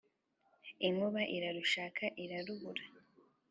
inkuba 0.87 1.21
irarushaka 1.35 2.03
irarubura. 2.23 2.83